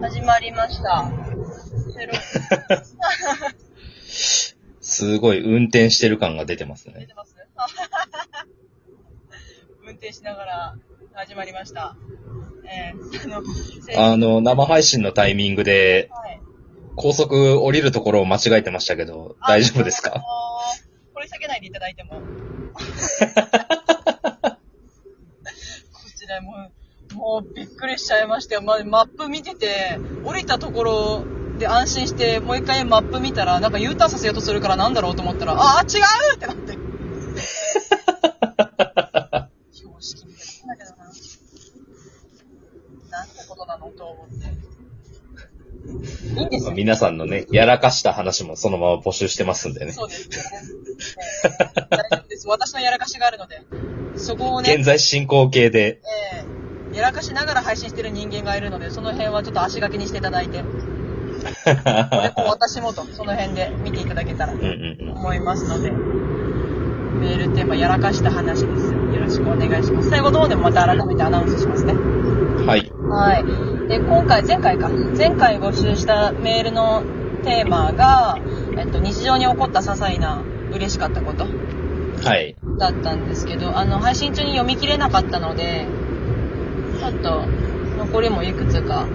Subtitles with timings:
[0.00, 1.10] 始まりました。
[4.80, 6.94] すごい運転してる感が出てますね。
[7.00, 7.34] 出てます
[9.84, 10.76] 運転しながら
[11.14, 11.96] 始まりました。
[12.68, 13.42] えー、あの、
[13.82, 16.40] せあの、生配信のタイミングで、はい。
[16.96, 20.12] 高速降りるところを間違えてましたけど、大丈夫ですか？
[20.14, 20.26] あのー
[21.14, 22.20] 掘り下げないでいただいても。
[22.76, 22.80] こ
[26.16, 26.72] ちらもう、
[27.16, 28.62] もうびっくりしちゃいましたよ。
[28.62, 31.24] ま、マップ見てて、降りたところ
[31.58, 35.86] で安心して、もう一回マップ見たら、なんか U ターンさせようとするからなんだろうと思ったら、ああ、違う
[36.36, 36.72] ってなって。
[39.72, 40.76] 標識みたいな。
[40.76, 41.04] だけどな。
[43.18, 44.34] なんてことなのと思って。
[46.38, 46.72] いいんですよ。
[46.72, 49.92] 皆さんのね、やらかした話もそのまま募集してますんでね。
[49.92, 50.38] そうですよね。
[50.40, 50.76] ね
[51.88, 52.46] 大丈夫です。
[52.46, 53.62] 私のやらかしがあるので、
[54.16, 56.02] そこをね現、在進行形で、
[56.34, 56.55] えー
[56.96, 60.64] やらかしながら配信してる人間がいるので、その辺はちょっと足掛けにしていただいて、
[61.66, 64.58] 俺も私もと、その辺で見ていただけたらと。
[64.58, 68.92] 思いますので、メールテーマ、やらかした話です。
[68.92, 70.08] よろしくお願いします。
[70.08, 71.92] 最後の方でもまた改めてアナウンスしますね。
[71.92, 72.90] はい。
[73.10, 73.38] は
[73.84, 73.88] い。
[73.88, 74.88] で、今回、前回か。
[74.88, 77.02] 前回募集したメールの
[77.44, 78.38] テーマが、
[78.78, 81.44] えっと、日常に起こった些細な嬉しかったこと
[82.24, 82.56] はい。
[82.78, 85.86] だったんですけど、あの、配信中に読み切れなかったので、
[86.98, 87.46] ちょっと、
[87.98, 89.06] 残りもいくつか、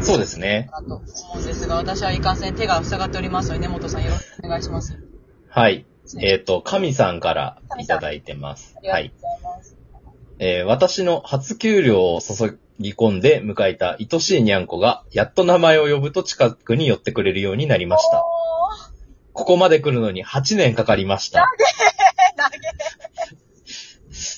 [0.00, 0.68] そうですね。
[0.70, 1.04] かと思
[1.36, 4.98] うんですが、私はいかんせん手が塞がっておりますので、根本さんよろしくお願いします。
[5.48, 5.86] はい。
[6.20, 9.12] えっ、と、神さんからいただいてますはい。
[10.38, 18.22] えー私の初給料を注ぎ込んで迎えた愛しいにゃんこが、やっと名前を呼ぶと近くに寄ってくれるようになりました。
[18.22, 18.24] お
[19.32, 21.50] ここまで来るのに8年かかりました。
[21.56, 21.64] げ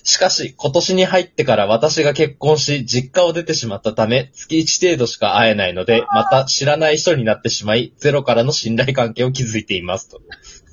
[0.07, 10.21] しかし、今年に入ってから私が結婚し、実家を出てしまったため、月1程度しか会えないので、また知らない人になってしまい、ゼロからの信頼関係を築いていますと。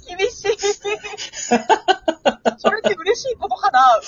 [0.07, 0.57] 厳しい。
[2.59, 3.99] それって嬉しいことかな？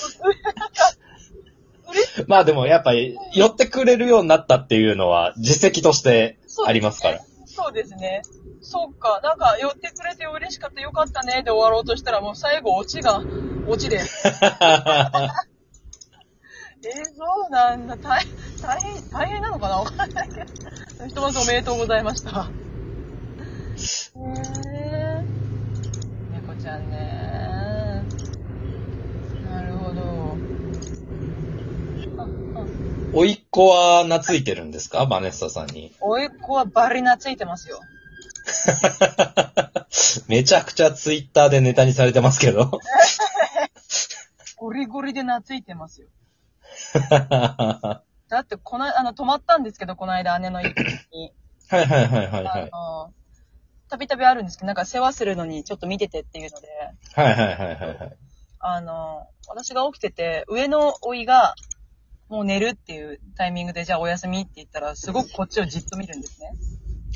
[2.28, 7.20] まあでもやっぱり、寄ってくれるようになったっていうのは、実績としてありますから。
[7.46, 8.22] そうですね。
[8.60, 9.20] そうか。
[9.24, 13.22] なんか、寄ってくれて嬉しかった、よかったね、で終わろうとしたら、もう最後、オチが、
[13.68, 13.96] オチで。
[16.84, 17.96] えー、そうなんだ。
[17.96, 18.28] 大変、
[18.62, 19.76] 大変、大変なのかな？
[19.78, 21.06] わかんないけど。
[21.08, 22.30] ひとまずおめでとうございました。
[22.30, 22.44] へ
[24.18, 25.24] えー。
[26.32, 28.02] 猫ちゃんね
[29.50, 30.36] なるほど。
[33.18, 35.06] おいっ子は懐いてるんですか？
[35.06, 35.92] バネッサさんに。
[36.00, 37.80] おいっ子はバリ懐いてますよ。
[40.28, 42.70] めちゃくちゃツイッターでネタにされてますけど。
[44.56, 46.08] ゴリゴリで懐いてますよ。
[47.10, 50.68] は だって、この、あの、泊まったんですけど、この間姉の家
[51.12, 51.26] に。
[51.26, 51.32] い
[51.68, 52.70] はいはいはいはい。
[52.72, 53.12] あの、
[53.88, 56.66] たびたびあるんですけど、なんか世話するのにちょっと見ててっていうので、
[57.14, 58.16] はいはいはいはいはい。
[58.58, 61.54] あの、私が起きてて、上の甥いが、
[62.28, 66.50] もう寝るっていうタイミングで、じゃあお休みって言ったら、すごくこっちをじっと見るんですね。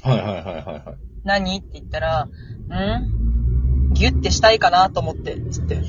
[0.03, 0.85] はいはいはいはいはい。
[1.25, 1.59] 何？
[1.59, 3.93] って言ったら、ん？
[3.93, 5.81] ギュッてしたいかなと思って、つって。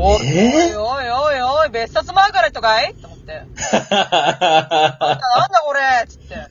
[0.00, 2.94] おい、えーおいおいおい、別冊マーガレットかい？
[2.94, 3.32] と思って。
[3.32, 4.90] なんだ
[5.64, 6.06] これ？
[6.06, 6.46] つって。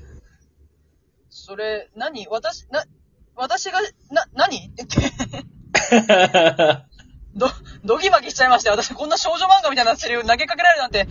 [1.30, 2.28] それ、何？
[2.28, 2.84] 私、な、
[3.36, 3.80] 私が、
[4.12, 4.58] な、何？
[4.58, 6.84] って言って。
[7.36, 7.50] ど、
[7.86, 8.76] ドギマギしちゃいましたよ。
[8.76, 11.02] 私こんな少女漫画みたいなセリフ投げかけられるなんて。
[11.02, 11.08] あ、え？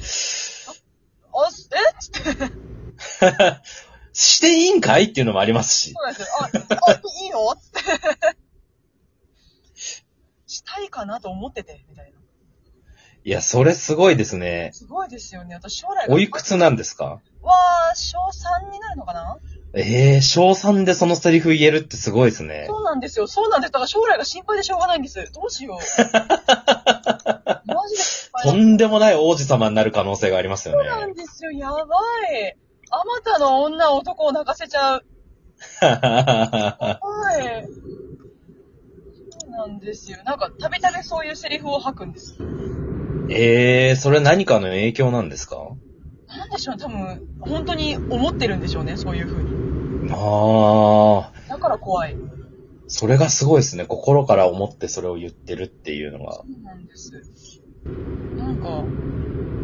[2.01, 3.63] つって。
[4.13, 5.95] していいんかいっていうのもありますし。
[5.95, 6.29] そうなんですよ。
[6.41, 7.57] あ、あ、いいの？
[7.57, 7.81] つって。
[10.47, 12.19] したいかなと思ってて、みたいな。
[13.27, 14.71] いや、それすごいですね。
[14.73, 15.57] すごいですよね。
[15.57, 16.15] 私将来が。
[16.15, 17.05] おいくつなんですか？
[17.43, 18.19] わー、小
[18.63, 19.37] 3になるのかな？
[19.75, 22.67] ええー、小3でそのセリフ言えるってすごいですね。
[22.69, 23.27] そうなんですよ。
[23.27, 23.73] そうなんです。
[23.73, 25.17] だから将来が心配でしょうがないんです。
[25.33, 25.79] どうしよう。
[27.67, 28.03] マジで
[28.45, 31.15] とんでもない王子様になる可能性がありますよそうなんね。
[31.15, 31.51] ですよ。
[31.51, 32.57] やばい。
[32.91, 35.05] あまたの女男を泣かせちゃう。
[35.85, 37.67] はい。
[37.67, 40.19] そうなんですよ。
[40.25, 42.37] なんか、たびたびそういうセリフを吐くんです。
[43.29, 45.57] ええー、それ何かの影響なんですか？
[46.29, 46.83] なんでしょうね。
[46.85, 48.97] 多分、本当に思ってるんでしょうね。
[48.97, 49.51] そういう風に。
[50.13, 52.17] ああ、だから怖い。
[52.89, 53.85] それがすごいですね。
[53.87, 56.45] 心から思ってそれを言ってるっていうのがそ。
[56.47, 57.11] うなんです。
[58.37, 58.85] なんか、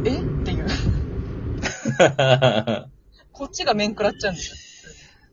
[0.07, 0.19] え？
[0.19, 0.67] っていう。
[3.33, 4.57] こっちが面食らっちゃうんですよ。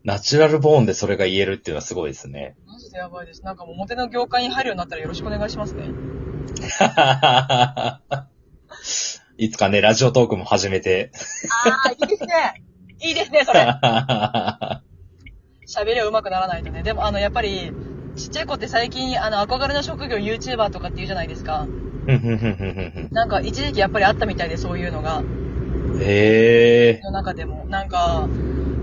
[0.04, 2.56] ナチュラルボーンでそれが言えるっていうのはすごいですね。
[2.66, 3.44] マジでやばいです。
[3.44, 5.90] なんかもうモテの業界に入るようになったらよろしくお願いしますね。
[9.38, 11.12] いつかね、ラジオトークも始めて。
[11.66, 12.64] ああ、いいですね。
[13.02, 13.60] いいですね、それ。
[15.68, 16.84] 喋りは上手くならないとね。
[16.84, 17.72] でも、あの、やっぱり、
[18.16, 21.68] ちっちゃい子って最近、あの、憧れの職業 YouTuber とかって言うじゃないですか。
[23.12, 25.22] なんか、一時期やっぱりあったみたいで、そういうのが。
[26.02, 27.02] へえ。
[27.04, 27.66] の中でも。
[27.70, 28.28] なんか、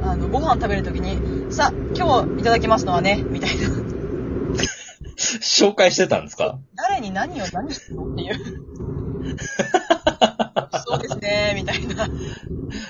[0.02, 1.18] あの、ご飯食べるときに、
[1.52, 3.85] さ、今日いただきますのはね、みたいな。
[5.40, 6.58] 紹介してたんですか？
[6.76, 8.34] 誰に何を何してるのっていう。
[10.86, 12.08] そうですね、みたいな。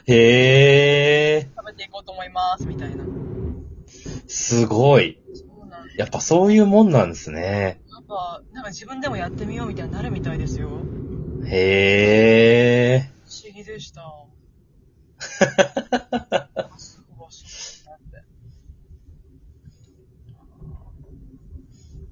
[0.07, 1.49] へえ。
[1.57, 3.05] 食べていこうと思います、みたいな。
[4.27, 5.19] すごい。
[5.97, 7.81] やっぱそういうもんなんですね。
[7.91, 10.69] なんか、なんか自分でもやってみようみたいになるみたいですよ。
[11.47, 13.11] へえ。
[13.25, 14.03] 不思議でした。
[16.79, 18.25] すごいすごいなって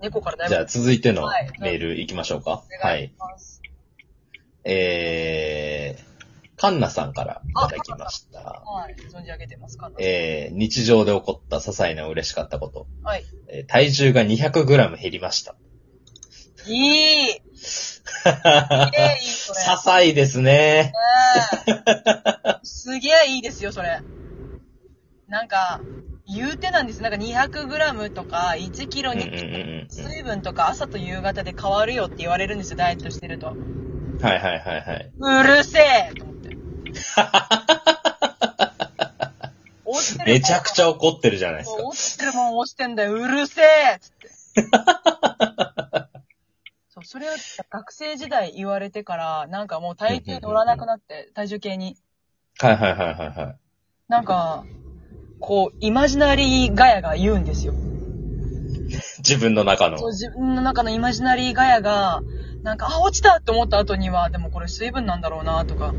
[0.05, 2.63] 猫からだいぶじゃあ続いてのはいメール行きましょうか。
[2.83, 3.15] おはい。
[4.65, 8.41] えー、カンナさんからいただきました。
[8.41, 8.95] はい。
[8.95, 12.87] 存じ上げてますかえー、日常で起こった些細な嬉しかったこと。
[13.03, 13.25] はい。
[13.49, 15.55] えー体重が 200g 減りました。
[16.67, 17.41] いいええいい。
[18.25, 20.93] 些細ですね。
[20.93, 20.93] ね
[21.67, 24.01] えすげえいいですよ、それ。
[25.29, 25.81] なんか、
[26.27, 27.03] 言うてなんです。
[27.03, 33.49] なんか 200g とか1キロうんうんにうん水分とか朝と夕方で変わるよって言われるんですよ、ダイエットしてると。
[33.49, 34.25] うん。
[34.25, 35.13] はいはいはいはい。
[35.19, 36.55] うるせえと思って。
[40.27, 41.85] めちゃくちゃ怒ってるじゃないですか。
[41.85, 44.29] 落ちてるもん落ちてんだよ、うるせえつって。
[46.89, 47.33] そう、それを
[47.71, 51.97] 学生時代言われてから、なんかもう体重乗らなくなって、体重計に。
[52.59, 53.57] はいはいはいはいはい。
[54.09, 54.65] なんか、
[55.47, 57.75] こう、イマジナリーガヤが言うんですよ。
[59.19, 59.99] 自分の中の。
[59.99, 62.25] そう、自分の中のイマジナリーガヤが、
[62.63, 65.95] なんか、あ、落ちたって思った後には、でもこれ水分なんだろうな、とか。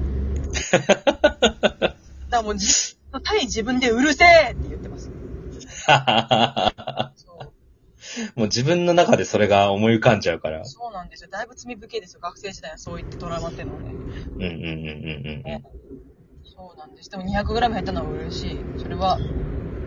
[0.72, 1.96] だか
[2.32, 5.12] らもうじ、対自分でうるせえって言ってます。
[8.36, 10.66] もう自分の中でそれが思い浮かんじゃうから。
[10.66, 11.30] そうなんですよ。
[11.30, 12.20] だいぶ罪深いですよ。
[12.24, 13.96] 学生時代はそう言ってトラウマっていうのはね。
[14.40, 14.62] うんうんうんう
[15.46, 15.64] んうん
[16.54, 17.10] そうなんです。
[17.10, 18.58] でも 200g 減ったのは嬉しい。
[18.78, 19.20] それは、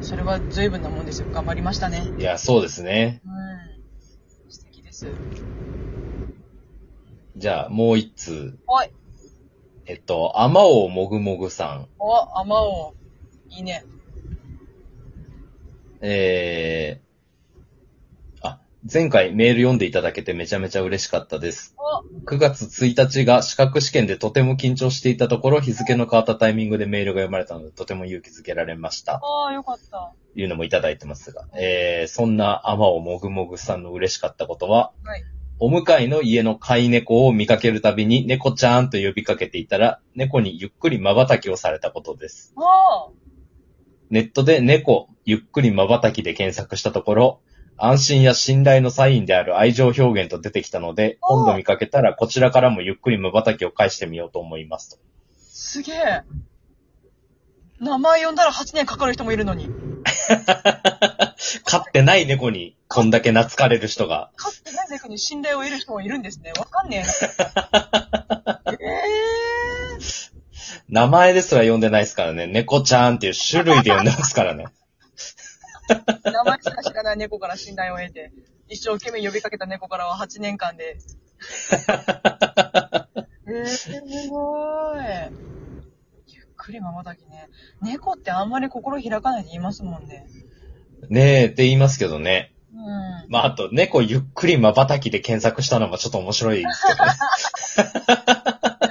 [0.00, 1.28] それは随分なもんですよ。
[1.32, 2.08] 頑張りましたね。
[2.14, 2.20] うん。
[2.20, 3.20] いや、そうですね。
[3.24, 4.50] うん。
[4.50, 5.06] 素敵です。
[7.36, 8.58] じゃあ、もう一通。
[8.66, 8.90] おい。
[9.86, 11.88] えっと、アマオもぐもぐさん。
[11.98, 12.94] お、アマオ。
[13.50, 13.84] いいね。
[16.00, 17.07] えー、あ、
[18.84, 21.74] 前回メール読んでいただけてめちゃめちゃ嬉しかったです。
[21.76, 29.14] お、9月1日が資格試験でとても緊張していたところ、日付の変わったタイミングでメールが読まれたので、とても勇気づけられました。
[29.14, 30.12] ああ、よかった。
[30.32, 35.24] というのもいただいてますが、えー、そんなアマオもぐもぐさんの嬉しかったことは、はい。
[35.58, 42.54] お向かいの家の飼い猫を見かけるたびに猫ちゃんと呼びかけていたら、猫にゆっくり瞬きをされたことです。
[44.10, 47.40] ネットで猫、ゆっくり瞬きで検索したところ、
[47.78, 54.98] 安心や信頼のサインである愛情表現と出てきたので、今度見かけたらこちらからもゆっくり瞬きを返してみようと思いますと。
[55.38, 56.22] すげえ。
[57.80, 59.68] 名前呼んだら8年かかる人もいるのに。
[61.64, 64.30] 飼ってない猫にこんだけ懐かれる人が。
[64.36, 66.52] かつてない猫に信頼を得る人もいるんですね。
[66.58, 68.60] わかんねえな。
[68.72, 68.76] え
[70.88, 72.46] 名前ですら呼んでないですからね。
[72.46, 74.66] 猫ちゃんっていう種類で呼んでますからね。
[75.88, 78.32] ー、 名前すら知らない猫から信頼を得て、
[78.68, 80.98] 一生懸命呼びかけた猫からは8年間で。
[83.46, 84.98] えー、すごい。
[86.26, 87.48] ゆっくり瞬きね。
[87.80, 90.26] 猫ってあんまり心開かないって言いますもんね。
[91.08, 92.52] ねえって言いますけどね。
[92.74, 93.30] うん。
[93.30, 97.12] まあ、あと、猫ゆっくり瞬きで検索したのもちょっと面白いですけどね。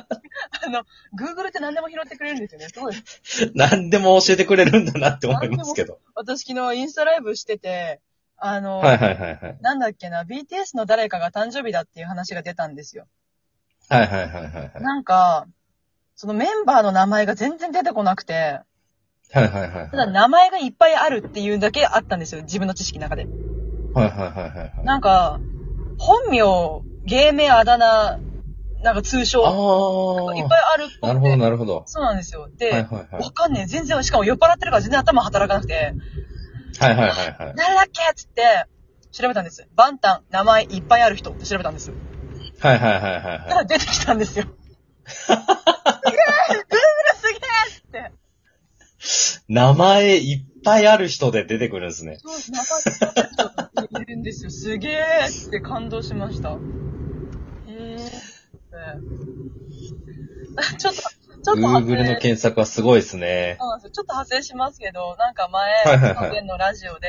[0.66, 0.84] あの、
[1.14, 2.70] Google って何でも拾ってくれるんですよね。
[2.70, 2.94] すごい。
[3.56, 6.00] 何でも教えてくれるんだなって思いますけど。
[6.18, 8.02] 私昨日インスタライブしてて、
[8.38, 9.58] あの、はいはいはいはい。
[9.62, 13.08] なんだっけな、BTS の誰かが誕生日だっていう話が出たんですよ。
[13.88, 14.82] はいはいはいはいはい。
[14.82, 15.46] なんか、
[16.16, 18.62] そのメンバーの名前が全然出てこなくて、
[19.32, 20.14] はいはいはいただはい。
[20.14, 23.28] 名前がいっぱいあるっていうだけあったんですよ、自分の知識の中で。
[23.94, 24.86] はいはいはいはいはい。
[24.86, 25.40] なんか、
[26.00, 28.20] 本名、芸名、あだ名、
[28.84, 31.08] なんか通称、あいっぱいあるっぽくてあ。
[31.08, 31.84] なるほどなるほど。
[31.88, 32.48] そうなんですよ。
[32.58, 33.24] で、はいはいはい。
[33.24, 33.66] わかんねえ。
[33.66, 35.94] 全然、しかも酔っ払ってるから全然頭働かなくて、
[36.80, 37.56] はいはいはいはい。
[37.56, 38.04] 誰だっけ？
[38.04, 38.66] っつって、
[39.12, 39.68] 調べたんです。
[39.76, 41.92] バンタン、名前いっぱいある人って調べたんです。
[42.60, 44.46] はいはいはいはいたはら出てきたんですよ。
[45.08, 46.66] すげえ !Google
[47.16, 48.12] すげえって。
[49.50, 49.54] い。
[49.54, 52.20] 名前いっぱいある人で出てくるんですね。
[52.22, 52.64] そう、名
[54.02, 54.52] 前いるんですよ。
[54.52, 56.58] すげえって感動しました。
[60.78, 63.58] ちょっと、ちょっと Google の検索はすごいですね。
[63.60, 63.92] そうなんですよ。
[63.92, 67.08] ちょっと派生しますけど、なんか前、はいはいはいののラジオで、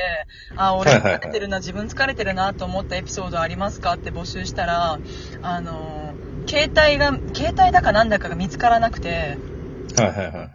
[0.55, 4.99] あ、俺疲れてるな、自分疲れてるなと思ったエピソードありますかって募集したら、
[5.41, 6.13] あの、
[6.47, 9.37] 携帯が、携帯だかなんだかが見つからなくて、
[9.97, 10.49] はいはいはいはい。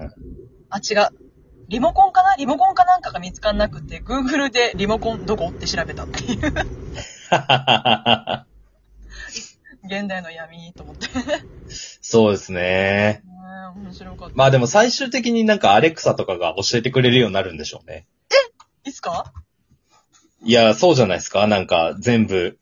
[0.70, 1.08] あ、違う。
[1.68, 2.36] リモコンかな？
[2.36, 5.48] リモコンかなんかが見つからなくて、Google でリモコンどこ？
[5.48, 6.38] って調べたっていう、
[9.86, 11.06] 現代の闇と思って。
[11.18, 11.44] ね
[12.00, 13.22] そうですね。
[13.24, 14.34] え面白かった。
[14.36, 18.06] まあでも最終的になんかアレクサとかが教えてくれるようになるんでしょうね。
[18.84, 19.32] いつか？
[20.42, 21.46] いや、そうじゃないですか。
[21.46, 22.58] なんか全部、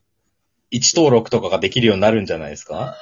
[0.71, 2.97] 位置登録とかができるようになるんじゃないですか？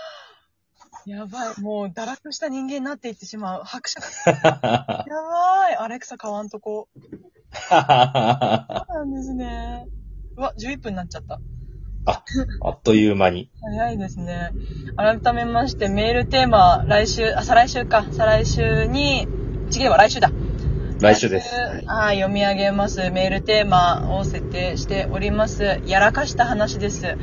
[1.06, 1.60] やばい。
[1.60, 3.62] もう、堕落した人間になっていってしまう。
[3.64, 4.06] 拍手が。
[5.08, 5.76] やばい。
[5.76, 6.88] アレクサ買わんとこ。
[7.68, 9.86] そうなんですね。
[10.36, 11.40] うわ、11分になっちゃった。
[12.06, 12.22] あ
[12.70, 13.50] っという間に。
[13.62, 14.52] 早いですね。
[14.96, 18.06] 改めまして、メールテーマ、来週、あ、再来週か。
[18.10, 19.28] 再来週に、
[19.70, 20.30] 次は来週だ。
[21.00, 21.54] 来週です。
[21.86, 23.10] はい、読み上げます。
[23.10, 25.80] メールテーマを設定しております。
[25.86, 27.16] やらかした話です。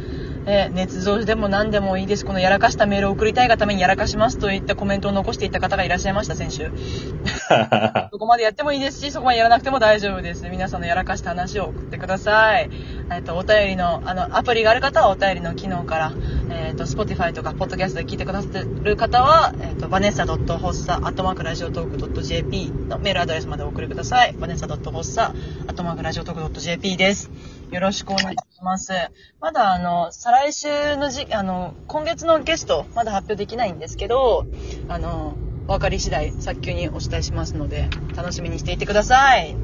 [0.50, 2.26] えー、捏造でも何でもいいです。
[2.26, 6.72] このやらかしたメールを送りたいがためにやらかしますといったコメントを残していた方がいらっしゃいました、先週。
[8.14, 10.48] そこまでやってもいいですし、そこまでやらなくても大丈夫です。
[10.48, 12.70] 皆さんのやらかした話を送ってください。
[13.12, 16.14] えっ、と、お便りの、あの、アプリがある方はお便りの機能から、
[16.50, 24.34] えっ、と、Spotify とか、ポッドキャストで聞いてくださってる方は、えっ、と、バネッサ .hossa.radiotalk.jp のメールアドレスまでお送りください。
[24.40, 27.57] バネッサ .hossa.radiotalk.jp です。
[27.72, 28.94] よろしくお願いします。
[29.42, 34.46] まだ、あの、再来週のじ、あの、今月のゲスト、まだ発表できないんですけど、
[34.88, 39.58] あの、お分かり次第、早急にお伝えしますので、楽しみにしていてください。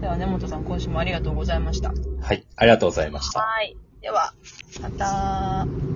[0.00, 1.94] では、根本さん、今週もありがとうございました。
[2.20, 3.40] はい、ありがとうございました。
[3.40, 3.76] はい。
[4.02, 4.34] では、
[4.82, 5.95] また。